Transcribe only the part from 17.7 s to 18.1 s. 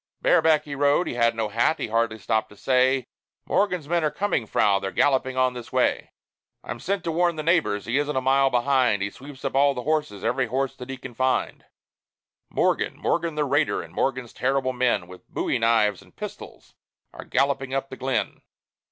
up the